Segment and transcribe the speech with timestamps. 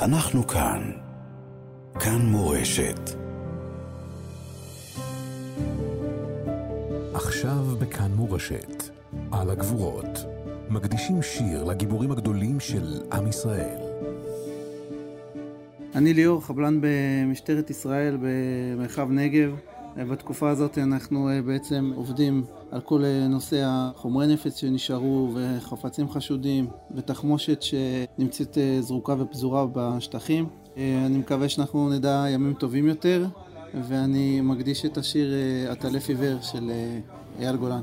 [0.00, 0.90] אנחנו כאן.
[2.00, 3.10] כאן מורשת.
[7.14, 8.82] עכשיו בכאן מורשת,
[9.32, 10.18] על הגבורות,
[10.70, 13.78] מקדישים שיר לגיבורים הגדולים של עם ישראל.
[15.94, 19.56] אני ליאור, חבלן במשטרת ישראל במרחב נגב.
[20.04, 26.66] בתקופה הזאת אנחנו אה, בעצם עובדים על כל אה, נושא החומרי נפץ שנשארו וחפצים חשודים
[26.96, 30.46] ותחמושת שנמצאת אה, זרוקה ופזורה בשטחים.
[31.06, 33.26] אני מקווה שאנחנו נדע ימים טובים יותר
[33.88, 35.32] ואני מקדיש את השיר
[35.70, 36.70] "עטלף עיוור" של
[37.38, 37.80] אייל גולן.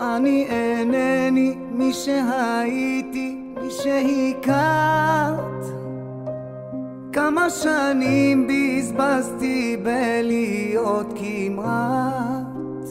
[0.00, 5.40] אני אינני מי שהייתי, מי שהכרת.
[7.12, 12.88] כמה שנים בזבזתי בלהיות כמעט.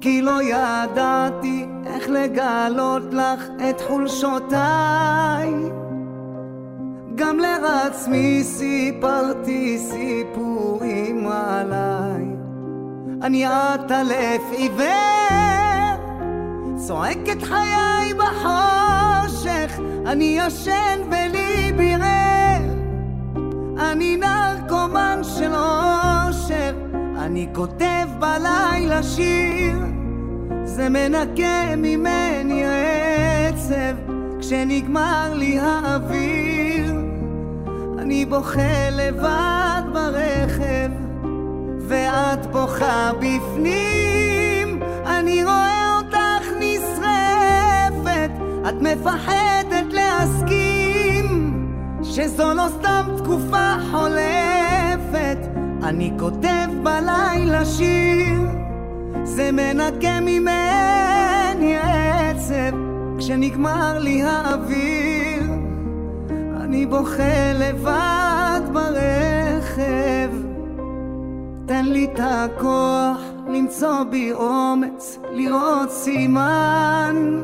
[0.00, 5.54] כי לא ידעתי איך לגלות לך את חולשותיי.
[7.14, 12.24] גם לעצמי סיפרתי סיפורים עליי.
[13.22, 15.53] אני עטלף עיוור
[16.86, 22.62] צועק את חיי בחושך, אני ישן וליבי רעב.
[23.78, 26.74] אני נרקומן של אושר,
[27.18, 29.78] אני כותב בלילה שיר,
[30.64, 33.96] זה מנקה ממני עצב,
[34.40, 36.94] כשנגמר לי האוויר.
[37.98, 40.90] אני בוכה לבד ברכב,
[41.88, 44.13] ואת בוכה בפנים,
[48.68, 51.54] את מפחדת להסכים
[52.02, 55.38] שזו לא סתם תקופה חולפת.
[55.82, 58.40] אני כותב בלילה שיר
[59.24, 62.76] זה מנקה ממני עצב
[63.18, 65.42] כשנגמר לי האוויר
[66.60, 70.30] אני בוכה לבד ברכב.
[71.66, 73.18] תן לי את הכוח
[73.48, 77.42] למצוא בי אומץ לראות סימן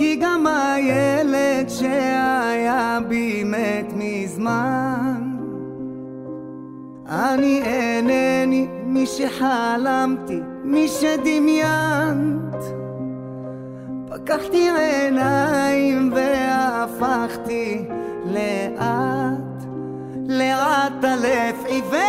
[0.00, 5.36] כי גם הילד שהיה בי מת מזמן.
[7.08, 12.64] אני אינני מי שחלמתי, מי שדמיינת.
[14.08, 17.84] פקחתי עיניים והפכתי
[18.24, 19.64] לאט,
[20.28, 22.00] לאט הלב עיוור.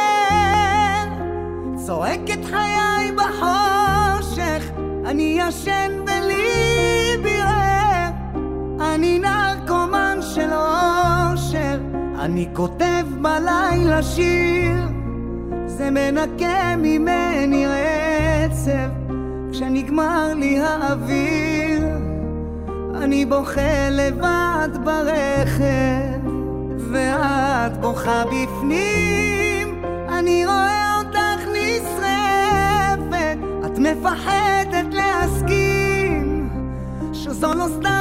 [1.86, 4.72] צועק את חיי בחושך,
[5.06, 6.71] אני ישן בליבי
[8.96, 11.80] אני נרקומן של אושר,
[12.20, 14.76] אני כותב בלילה שיר,
[15.66, 18.90] זה מנקה ממני עצב,
[19.52, 21.88] כשנגמר לי האוויר,
[22.96, 26.20] אני בוכה לבד ברכב,
[26.92, 36.50] ואת בוכה בפנים, אני רואה אותך נשרפת, את מפחדת להסכים,
[37.14, 38.01] שזו לא סתם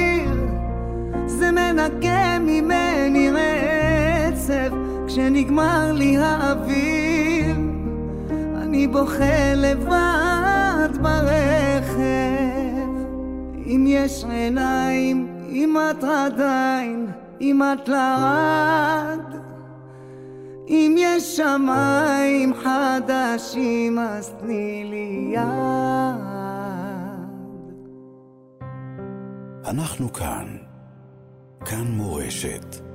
[0.00, 0.34] שיר,
[1.26, 4.70] זה מנקה ממני רצף,
[5.06, 7.56] כשנגמר לי האוויר,
[8.56, 12.00] אני בוכה לבד ברכב.
[13.66, 17.06] אם יש עיניים, אם את עדיין,
[17.40, 19.34] אם את לרד,
[20.68, 26.39] אם יש שמיים חדשים, אז תני לי יד.
[29.70, 30.56] אנחנו כאן.
[31.64, 32.89] כאן מורשת.